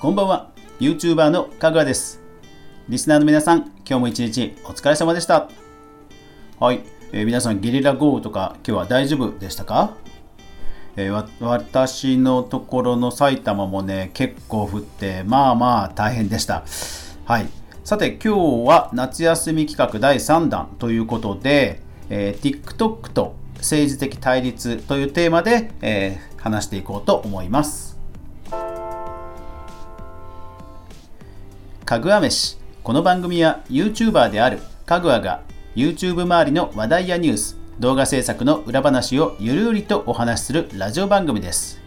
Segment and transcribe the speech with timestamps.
[0.00, 0.50] こんばんは。
[0.78, 2.22] YouTuber のかぐわです。
[2.88, 5.50] リスナーの皆さん今日も一日お疲れ様でした。
[6.58, 6.80] はい、
[7.12, 9.98] えー、皆さんゲリラ豪雨とか今日は大丈夫でしたか、
[10.96, 16.64] えー、私のところの埼玉もね結構降ってまあまあ大変でした。
[17.26, 17.46] はい。
[17.84, 27.89] さて今日は夏休み企画第3弾ということで、えー、TikTok と政治的対立というテーマで、えー、話していこうと思います。
[31.90, 32.56] かぐわ飯。
[32.84, 35.42] この番組は YouTuber であるかぐわが
[35.74, 41.80] YouTube 周りの話題やニュース動画制作の裏話をゆるりとお話しするラジオ番組です。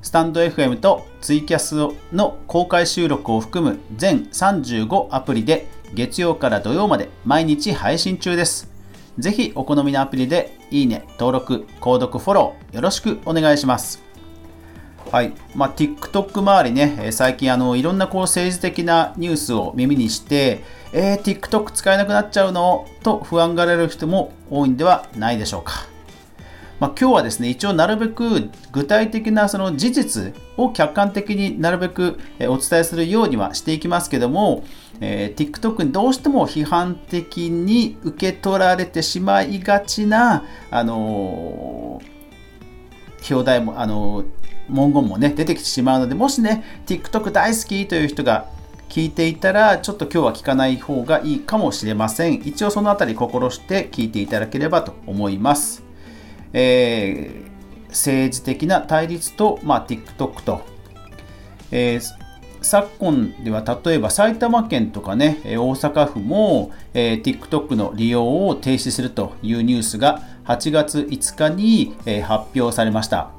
[0.00, 1.74] スタンド FM とツイキャス
[2.10, 8.70] の公開収録を含む全35アプリで月曜から土曜まで毎日配信中です。
[9.18, 14.02] ぜひお好みのアプリでいいね、登録、購読、フォローよろしくお願いします。
[15.12, 15.34] はい。
[15.54, 22.86] まあ、TikTok 周りね、最近あの、いろんなこう政治的なニュースを耳にして、えー、TikTok 使えなくなっちゃうの？
[23.02, 25.86] と不安がられる人も多いんではないでしょうか。
[26.80, 32.18] まあ、今日はですね、一応なるべく具体的なその事実を客観的になるべく
[32.48, 34.64] お伝えするようにはしていきますけども、
[35.02, 42.11] えー、TikTok にどうしても批判的に受け取られてしまいがちな、あのー、
[43.30, 44.24] 表題も、あの
[44.68, 48.48] 文言もね、出てきてしまうので、もしね、TikTok 大好きという人が
[48.88, 52.34] 聞いていたら、ちょっと今日は聞かない方がいいかもしれません。
[52.44, 55.82] 一応そのあたり心して聞いていただければと思います。
[56.52, 60.62] えー、政治的な対立と、まあ、TikTok と、
[61.70, 62.22] えー
[62.62, 73.30] 昨今では例えば埼玉県とかね、大阪府も、えー、TikTok の利用を停止するというニュースが8月5日に、え、発表されました。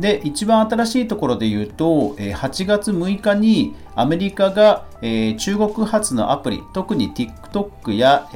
[0.00, 8.28] で、一番新しいところで言うと、8月6日にアメリカが中国発のアプリ、特に TikTok や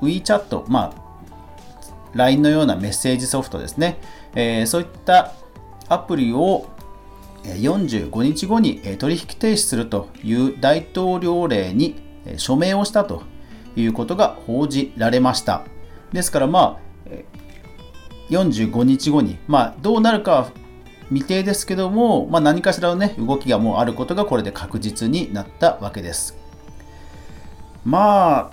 [0.00, 1.04] WeChat、まあ、
[2.14, 3.98] LINE のようなメッセージソフトですね、
[4.66, 5.32] そういった
[5.88, 6.66] アプリを
[7.42, 11.96] 45日後に取引停止するという大統領令に
[12.36, 13.22] 署名をしたと
[13.74, 15.64] いうことが報じられました。
[16.12, 16.84] ですから、まあ、
[18.30, 20.50] 45日後に、まあ、どうなるかは
[21.08, 26.36] 未定ですけども、まあ、何かしらのね、動きがもうあることがこれで確実になったわけです。
[27.84, 28.50] まあ、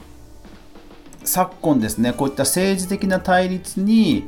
[1.23, 4.27] 昨今ですね、こういった政治的な対立に、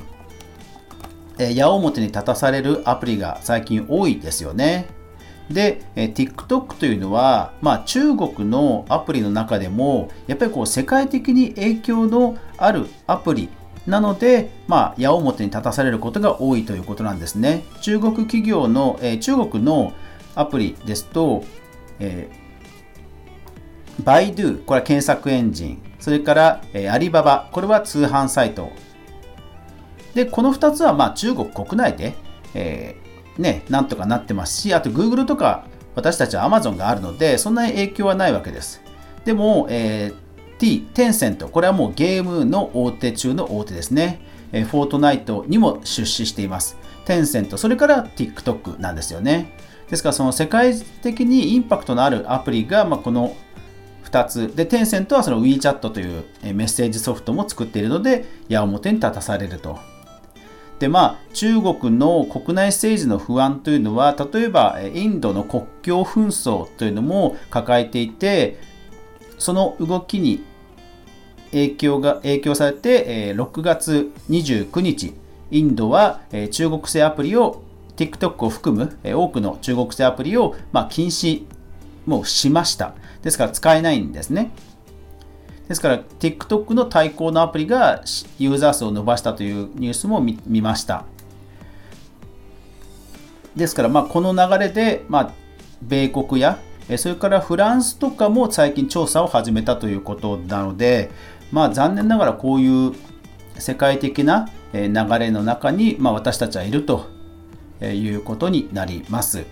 [1.39, 4.85] え矢面に立たされるアプリが最近多いですよね。
[5.49, 13.49] で、え TikTok というのは、まあ、中国のアプリの中でも、やっぱりこう世界的に影響のあるアプリ
[13.85, 17.65] なので、まあ、矢面に立たされることが多いということなんですね。
[17.81, 19.93] 中国企業の、えー、中国の
[20.35, 21.43] アプリですと、
[21.99, 25.81] えー、バイドゥ、これは検索エンジン。
[25.99, 28.71] それから、えー、アリババ、これは通販サイト。
[30.15, 32.15] で、この2つは、まあ、中国国内で、
[32.53, 38.81] えー、ね、なんとかなってますし、あと Google とか私たちは Amazon があるので、そんなに影響はないわけです。
[39.25, 40.22] でも、えー、
[40.63, 44.21] T、テンセント、これはもうゲームの大手中の大手ですね。
[44.53, 46.77] えフォートナイトにも出資しています。
[47.03, 49.57] テンセント、それから TikTok なんですよね。
[49.89, 53.35] ですからその世界的にインパクトのあるアプリが、まあ、この
[54.05, 54.55] 2つ。
[54.55, 59.79] で、テンセントはその WeChat というメッセージソフトも作っているので、矢面に立たされると。
[60.79, 68.71] で、まあ、中国の国内政治の不安というのは、例えばインドの国境紛争というのも抱えていて、
[69.37, 70.41] その動きに
[71.53, 75.13] 影響が影響されて、6月29日、
[75.51, 76.21] インドは
[76.51, 77.61] 中国製アプリを
[77.95, 81.43] TikTok を含む多くの中国製アプリをまあ禁止
[82.05, 82.95] もしました。
[83.21, 84.51] ですから使えないんですね。
[85.67, 88.03] ですから TikTok の対抗のアプリが
[88.39, 91.05] ユーザー数を伸ばしたというニュースも見ました。
[93.55, 95.31] ですからまあこの流れでまあ
[95.83, 96.57] 米国や
[96.97, 101.11] それからフランスとかも最近調査を始めたということなので、
[101.53, 102.93] まあ、残念ながらこういう
[103.59, 104.89] 世界的な流
[105.19, 107.05] れの中に、まあ、私たちはいると
[107.79, 109.45] いうことになります。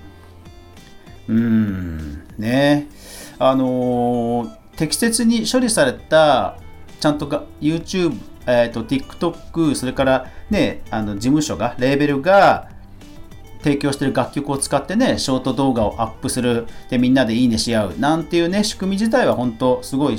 [1.27, 2.87] うん、ね。
[3.37, 6.57] あのー、適切に処理された、
[6.99, 8.17] ちゃんとが YouTube、
[8.47, 12.69] えーと、TikTok、それからね、あの事務所が、レーベルが
[13.63, 20.17] 提供してる楽曲を使ってね、ショート動画をアップする、で、みんなでいいねし合う、なんていうね、仕組み自体は本当すごい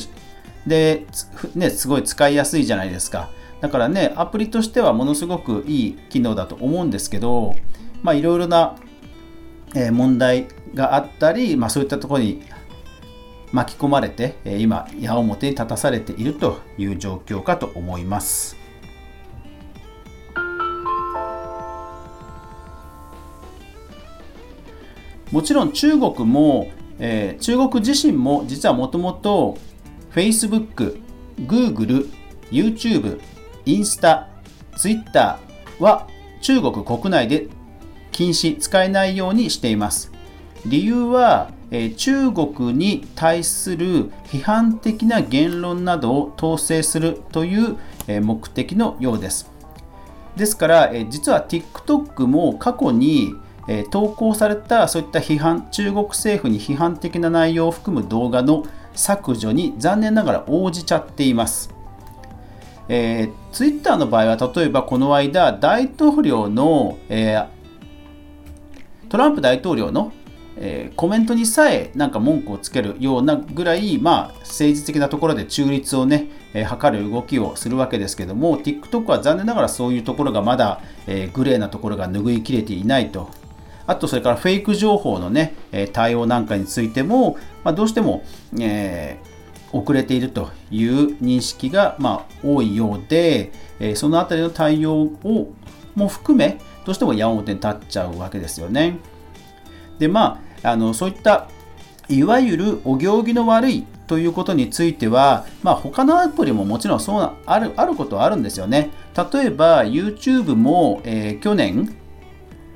[0.67, 1.07] で、
[1.55, 3.31] ね、すごい使いやすいじゃないですか。
[3.61, 7.55] だからね、アプリとしてはものすごくいい機能だと思うんですけど、
[8.03, 8.77] まあいろいろな
[9.93, 12.43] 問題があったり、まあ、そういったところに
[13.53, 18.57] 巻き込まれて今矢面に立たされているという状況かと思います。
[25.31, 29.57] もちろん中国も、えー、中国自身も実はもともと
[30.15, 31.01] Facebook、
[31.41, 32.11] Google、
[32.51, 33.21] YouTube、
[33.65, 34.29] インスタ、
[34.77, 35.39] Twitter
[35.79, 36.07] は
[36.41, 37.49] 中国国内で
[38.11, 40.13] 禁止、使えないようにしています。
[40.67, 47.77] 理由は、えー、中国に対する批判的な言論などを統制するという、
[48.07, 49.51] えー、目的のようです。
[50.37, 53.35] ですから、えー、実は TikTok も過去に
[53.69, 58.65] え投稿されたそういった批判中国政府に批判的な内容を含む動画の
[58.95, 61.73] 削除に残念ながら応じちゃっています。
[62.89, 67.49] えー、ツイッターの場合は例えばこの間大統領の、えー、
[69.09, 70.13] トランプ大統領の、
[70.57, 83.31] えー、コメントにさえなんか文句をつけるようなぐらい、まあ、政治的なところで中立をね、えー、図る動きをするわけですけども TikTok は残念ながらそういうところがまだ、えー、グレーなところが拭いきれていないと
[83.93, 85.55] あとそれからフェイク情報のね、
[85.93, 88.25] 対応なんかについても、まあ、どうしても、
[88.59, 95.53] えー、遅れているという認識が、まあ、多いようで、えそのあたりの対応を
[95.95, 98.97] も含め、どうしても矢面に立っちゃうわけですよね。
[99.99, 101.49] で、まあ、あのそういった
[102.09, 108.91] いわゆるお行儀の悪いということについては、まあ、他のアプリももちろんそうあるあることはあるんですよね。
[109.33, 111.95] 例えば YouTube も、えー、去年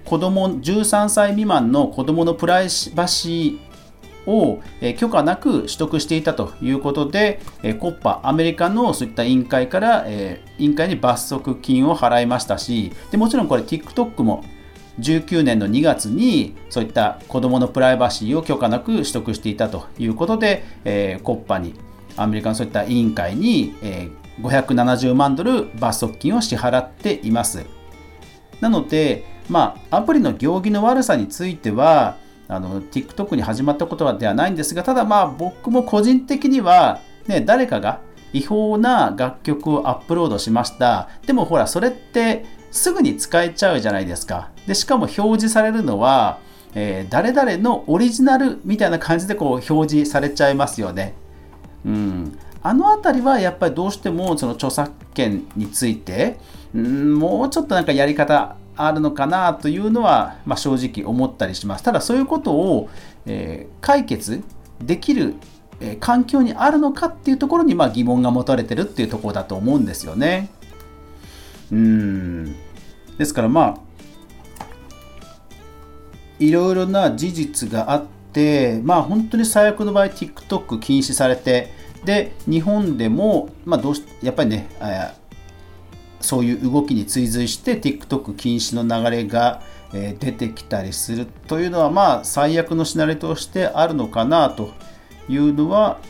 [0.07, 4.61] 子供13歳未満の子供のプライバシーを
[4.97, 7.41] 許可なく取得していたということで、
[7.79, 14.45] コッパ、アメリカのそういった委員会から、委員会に罰則金を払いましたし、でもちろんこれ TikTok も
[15.01, 20.65] 19年の2月にそういった子供のプライバシーを許可なく取得していたということで、
[21.23, 21.75] コッパに
[22.17, 27.67] アメリカのそういった委員会に、えー、570万ドル罰則金を支払っています。
[28.61, 32.17] なので、まあ、アプリの行儀の悪さについては、
[32.49, 38.01] あの TikTok に始まったことではないんですが、ただまあ僕も個人的には、ね、誰かが
[38.33, 41.09] 違法な楽曲をアップロードしました。
[41.27, 44.51] でもほら、それってすぐに使えちゃうじゃないですか。
[44.67, 46.39] で、しかも表示されるのは、
[46.75, 51.15] えー、誰々のオリジナルみたいな感じでこう表示されちゃいますよね。
[51.85, 52.39] うん。
[52.63, 56.37] あの辺りはやっぱりどうしてもその著作権について、
[56.75, 61.85] うん、もうちょっとなんかやり方あるのかなというのは、まあ、正直思ったりします。
[61.85, 62.89] ただそういうことを、
[63.25, 64.43] えー、解決
[64.81, 65.35] できる、
[65.81, 70.51] えー、環境にあるのかっていうところに、まあ、疑問が持たれてるっていうところだと思うんですよね。
[71.73, 72.55] うん
[73.19, 73.79] ですからまあ
[76.39, 81.73] いろいろな事実があってまあ本当に最悪の場合 TikTok 禁止されて
[82.05, 84.69] で日本でも、まあ、どうしやっぱりね
[86.27, 89.63] そういう動きに追随して TikTok 禁止の流れが
[89.93, 94.73] 出てきたりするというのはまあ最悪のシナリオとしてあるのかなと
[95.29, 96.01] いうのは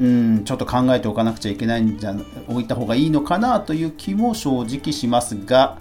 [0.00, 2.16] うんちょっと考えておかなくちゃいけないんじゃ
[2.48, 5.78] 置いた方がいいのかなという気も正直しますが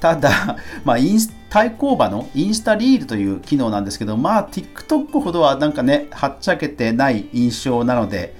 [0.00, 8.34] ただ、 まあ、インス対抗馬のインスタリールという機能なんですけどまあ TikTok ほどはなんかねはっちゃけてない印象なので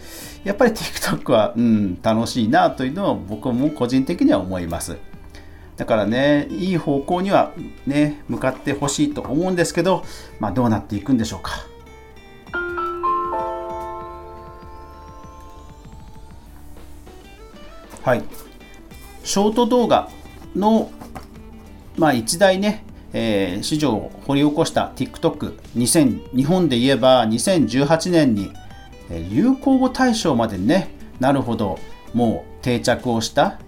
[0.45, 4.99] やっぱり TikTok は、うん、楽しいなというのを僕も個人的には思います。
[5.77, 7.53] だからね、いい方向には
[7.87, 10.05] ね、向かってほしいと思うんですけど、
[10.39, 11.67] まあどうなっていくんでしょうか。
[18.03, 18.23] はい。
[19.25, 20.11] ショート動画
[20.55, 20.91] の、
[21.97, 22.85] まあ一大ね、
[23.15, 28.53] えー、市場を掘り起こした TikTok、2000日本で言えば2018年に
[29.11, 31.79] 流行語大賞までねなるほど
[32.13, 33.59] もう定着をした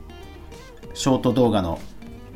[0.94, 1.78] ショート動画の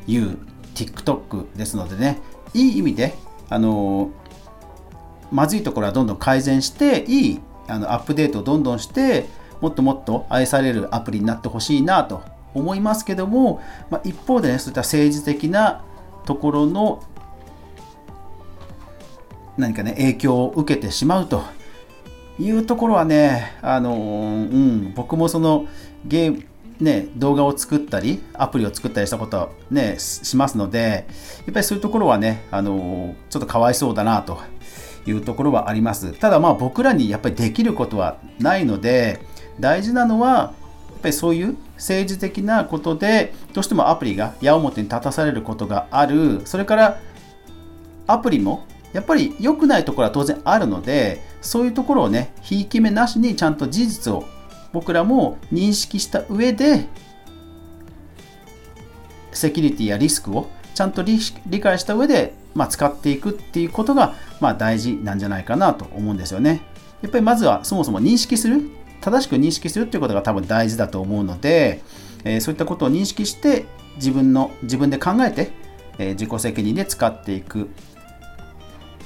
[0.07, 0.37] You
[0.75, 2.19] TikTok ですのでね
[2.53, 3.15] いい意味で
[3.49, 4.11] あの
[5.31, 9.25] まずいところはどんどん改善していいあのアップデートをどんどんして
[9.61, 15.83] もっともっと愛されるアプリになってほしいなと思いますけども、まあ、一方でねそういった政治的な
[16.25, 17.03] ところの
[19.57, 21.43] 何かね影響を受けてしまうと
[22.41, 25.67] いうところはね、あのうん、僕もその
[26.05, 26.43] ゲーム、
[26.79, 31.05] ね、動画を作ったり、アプリを作ったりしたことはね、しますので、
[31.45, 34.39] やっぱりそういうところはね、あのちょっとかわいそうだなと
[35.05, 36.13] いうところはあります。
[36.13, 39.21] ただまあ僕らにやっぱりできることはないので、
[39.59, 40.53] 大事なのは、や
[40.97, 46.41] っぱりそういう政治的なことで、どうしてもアプリが矢面に立たされることがある。
[46.45, 46.99] それから、
[48.07, 54.25] アプリもやっぱり良くないところは当然あるのでそういうところをねひいき目なしにちゃんと事実を
[54.73, 56.87] 僕らも認識した上で
[59.31, 61.19] セキュリティやリスクをちゃんと理
[61.59, 66.61] 解した上で、まあ、使っていくっていうことが、まあ、大事なんじゃないかなと思うんですよね。
[67.01, 68.61] やっぱりまずはそもそも認識する
[69.01, 71.81] 正しく認識するっていうことが多分大事だと思うので、
[72.23, 75.51] えー、そういったことを認識して自分の自分で考えて、
[75.97, 77.69] えー、自己責任で使っていく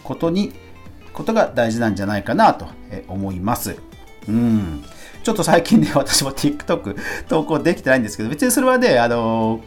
[0.06, 0.54] ことに
[1.14, 2.68] ことが大事なんじゃないかなと
[3.08, 3.78] 思います。
[4.28, 4.84] うん。
[5.24, 6.96] ちょっと最近ね、私も TikTok
[7.28, 9.62] 投稿できてないんですけど、別にそれはね、あの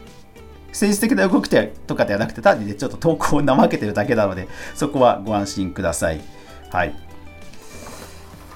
[0.68, 1.50] 政治的な動き
[1.86, 6.20] とかではなくて、単にね、ちょっと投稿を怠けてるだけなので、そこはご安心ください。
[6.70, 6.94] はい。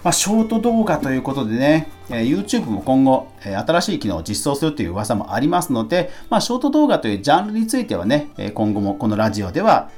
[0.05, 9.91] まあ、ショート動画ということでね、え YouTube も今後、え新しい機能を実装するという噂もありますので、まあ、ショート動画というジャンルについてはね、今後もこのラジオでは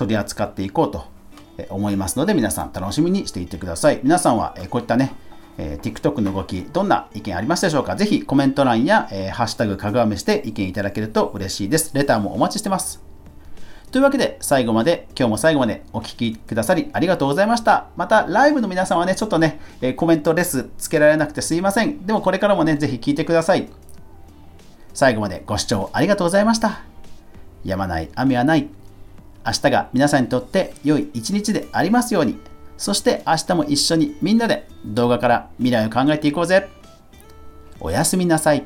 [0.00, 1.04] 取り扱っていこうと
[1.68, 4.00] 思いますので、皆さん楽しみにしていてください。
[4.02, 5.14] 皆さんはこういったね、
[5.58, 11.90] え TikTok の動き、どんな意見ありますでしょうかぜひコメント欄や、え、ハッシュタグかぐわめして意見いただけると嬉しいです。
[11.94, 13.02] レターもお待ちしてます。
[13.90, 17.88] というわけで、最後まで、今日も最後までお聴きくださりありがとうございました。
[17.96, 22.06] また、ライブの皆さんはね、ちょっとね、えコメントレスつけられなくてすいません。
[22.06, 23.68] でもこれからもね、ぜひ聞いてください。
[24.94, 26.82] 最後までご視聴ありがとうございました。
[27.64, 28.79] やまない雨はない。
[29.46, 32.38] 明日が皆さんにとって良い一日でありますように。
[32.76, 36.68] そして明日も一緒にみんなで動画から未来を考えていこうぜ。
[37.78, 38.64] おやすみなさい。